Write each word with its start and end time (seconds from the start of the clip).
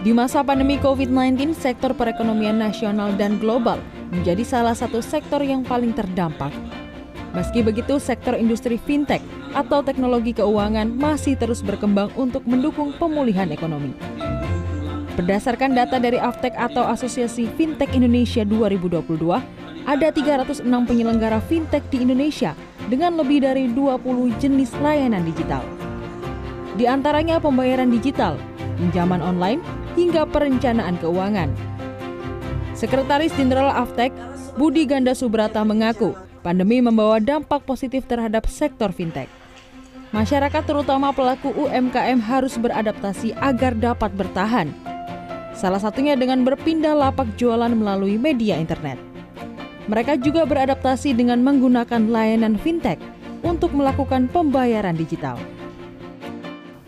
Di 0.00 0.16
masa 0.16 0.40
pandemi 0.40 0.80
COVID-19, 0.80 1.52
sektor 1.52 1.92
perekonomian 1.92 2.56
nasional 2.56 3.12
dan 3.20 3.36
global 3.36 3.76
menjadi 4.08 4.40
salah 4.48 4.72
satu 4.72 5.04
sektor 5.04 5.44
yang 5.44 5.60
paling 5.60 5.92
terdampak. 5.92 6.48
Meski 7.36 7.60
begitu, 7.60 8.00
sektor 8.00 8.32
industri 8.32 8.80
fintech 8.80 9.20
atau 9.52 9.84
teknologi 9.84 10.32
keuangan 10.32 10.88
masih 10.88 11.36
terus 11.36 11.60
berkembang 11.60 12.08
untuk 12.16 12.48
mendukung 12.48 12.96
pemulihan 12.96 13.52
ekonomi. 13.52 13.92
Berdasarkan 15.20 15.76
data 15.76 16.00
dari 16.00 16.16
Aftek 16.16 16.56
atau 16.56 16.88
Asosiasi 16.88 17.44
Fintech 17.60 17.92
Indonesia 17.92 18.40
2022, 18.40 19.04
ada 19.84 20.08
306 20.08 20.64
penyelenggara 20.64 21.44
fintech 21.44 21.84
di 21.92 22.08
Indonesia 22.08 22.56
dengan 22.88 23.20
lebih 23.20 23.44
dari 23.44 23.68
20 23.68 24.32
jenis 24.40 24.72
layanan 24.80 25.28
digital. 25.28 25.60
Di 26.80 26.88
antaranya 26.88 27.36
pembayaran 27.36 27.92
digital, 27.92 28.40
pinjaman 28.80 29.20
online, 29.20 29.60
hingga 30.00 30.24
perencanaan 30.24 30.96
keuangan. 30.96 31.52
Sekretaris 32.72 33.36
Jenderal 33.36 33.68
Aftek, 33.68 34.08
Budi 34.56 34.88
Ganda 34.88 35.12
Subrata 35.12 35.60
mengaku, 35.60 36.16
pandemi 36.40 36.80
membawa 36.80 37.20
dampak 37.20 37.68
positif 37.68 38.08
terhadap 38.08 38.48
sektor 38.48 38.88
fintech. 38.88 39.28
Masyarakat 40.16 40.64
terutama 40.64 41.12
pelaku 41.12 41.52
UMKM 41.52 42.18
harus 42.24 42.56
beradaptasi 42.56 43.36
agar 43.36 43.76
dapat 43.76 44.10
bertahan. 44.16 44.72
Salah 45.52 45.78
satunya 45.78 46.16
dengan 46.16 46.40
berpindah 46.42 46.96
lapak 46.96 47.36
jualan 47.36 47.70
melalui 47.70 48.16
media 48.16 48.56
internet. 48.56 48.96
Mereka 49.86 50.18
juga 50.24 50.48
beradaptasi 50.48 51.12
dengan 51.12 51.44
menggunakan 51.44 52.08
layanan 52.08 52.56
fintech 52.56 52.98
untuk 53.44 53.76
melakukan 53.76 54.26
pembayaran 54.32 54.96
digital 54.96 55.36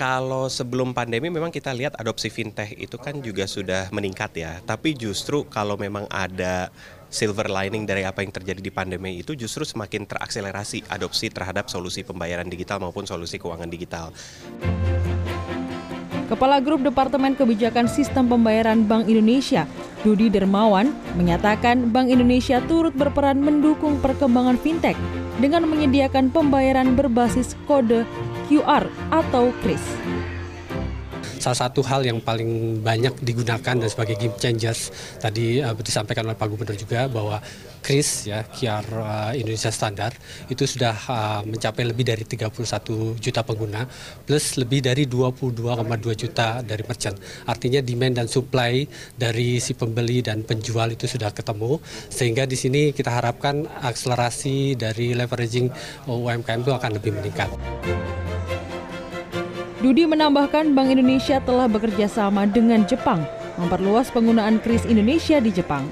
kalau 0.00 0.48
sebelum 0.48 0.96
pandemi 0.96 1.28
memang 1.28 1.52
kita 1.52 1.76
lihat 1.76 1.92
adopsi 2.00 2.32
fintech 2.32 2.72
itu 2.80 2.96
kan 2.96 3.20
juga 3.20 3.44
sudah 3.44 3.92
meningkat 3.92 4.32
ya. 4.32 4.56
Tapi 4.64 4.96
justru 4.96 5.44
kalau 5.44 5.76
memang 5.76 6.08
ada 6.08 6.72
silver 7.12 7.52
lining 7.52 7.84
dari 7.84 8.08
apa 8.08 8.24
yang 8.24 8.32
terjadi 8.32 8.64
di 8.64 8.72
pandemi 8.72 9.20
itu 9.20 9.36
justru 9.36 9.68
semakin 9.68 10.08
terakselerasi 10.08 10.88
adopsi 10.88 11.28
terhadap 11.28 11.68
solusi 11.68 12.00
pembayaran 12.00 12.48
digital 12.48 12.80
maupun 12.80 13.04
solusi 13.04 13.36
keuangan 13.36 13.68
digital. 13.68 14.08
Kepala 16.32 16.64
Grup 16.64 16.80
Departemen 16.80 17.36
Kebijakan 17.36 17.84
Sistem 17.84 18.24
Pembayaran 18.30 18.88
Bank 18.88 19.04
Indonesia, 19.04 19.68
Dudi 20.00 20.32
Dermawan, 20.32 20.96
menyatakan 21.20 21.92
Bank 21.92 22.08
Indonesia 22.08 22.62
turut 22.64 22.96
berperan 22.96 23.42
mendukung 23.42 24.00
perkembangan 24.00 24.56
fintech 24.56 24.96
dengan 25.42 25.68
menyediakan 25.68 26.32
pembayaran 26.32 26.96
berbasis 26.96 27.52
kode 27.68 28.06
QR 28.50 28.82
atau 29.14 29.54
KRIS. 29.62 29.86
Salah 31.40 31.56
satu 31.56 31.80
hal 31.88 32.04
yang 32.04 32.20
paling 32.20 32.84
banyak 32.84 33.16
digunakan 33.24 33.72
dan 33.72 33.88
sebagai 33.88 34.20
game 34.20 34.36
changers 34.36 34.92
tadi 35.16 35.64
uh, 35.64 35.72
disampaikan 35.80 36.28
oleh 36.28 36.36
Pak 36.36 36.52
Gubernur 36.52 36.76
juga 36.76 37.08
bahwa 37.08 37.40
KRIS 37.80 38.28
ya 38.28 38.44
QR 38.44 38.84
uh, 38.92 39.32
Indonesia 39.32 39.72
Standar 39.72 40.12
itu 40.52 40.68
sudah 40.68 40.92
uh, 41.08 41.40
mencapai 41.48 41.88
lebih 41.88 42.04
dari 42.04 42.28
31 42.28 42.52
juta 43.16 43.40
pengguna 43.40 43.88
plus 44.28 44.60
lebih 44.60 44.84
dari 44.84 45.08
22,2 45.08 45.64
juta 46.12 46.60
dari 46.60 46.84
merchant. 46.84 47.16
Artinya 47.48 47.80
demand 47.80 48.20
dan 48.20 48.28
supply 48.28 48.84
dari 49.16 49.56
si 49.64 49.72
pembeli 49.72 50.20
dan 50.20 50.44
penjual 50.44 50.92
itu 50.92 51.08
sudah 51.08 51.32
ketemu 51.32 51.80
sehingga 52.12 52.44
di 52.44 52.60
sini 52.60 52.92
kita 52.92 53.08
harapkan 53.08 53.64
akselerasi 53.80 54.76
dari 54.76 55.16
leveraging 55.16 55.72
UMKM 56.04 56.60
itu 56.68 56.72
akan 56.76 56.90
lebih 57.00 57.16
meningkat. 57.16 57.48
Dudi 59.80 60.04
menambahkan 60.04 60.76
Bank 60.76 60.92
Indonesia 60.92 61.40
telah 61.40 61.64
bekerja 61.64 62.04
sama 62.04 62.44
dengan 62.44 62.84
Jepang 62.84 63.24
memperluas 63.56 64.12
penggunaan 64.12 64.60
kris 64.60 64.84
Indonesia 64.84 65.40
di 65.40 65.48
Jepang. 65.48 65.88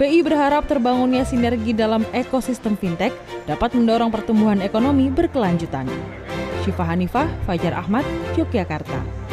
BI 0.00 0.24
berharap 0.24 0.64
terbangunnya 0.64 1.20
sinergi 1.28 1.76
dalam 1.76 2.00
ekosistem 2.16 2.80
fintech 2.80 3.12
dapat 3.44 3.76
mendorong 3.76 4.08
pertumbuhan 4.08 4.64
ekonomi 4.64 5.12
berkelanjutan. 5.12 5.84
Syifa 6.64 6.84
Hanifah, 6.88 7.28
Fajar 7.44 7.76
Ahmad, 7.76 8.08
Yogyakarta. 8.40 9.23